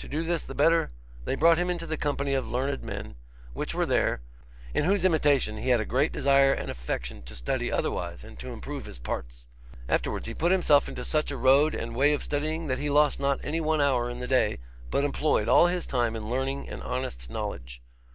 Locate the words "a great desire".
5.80-6.52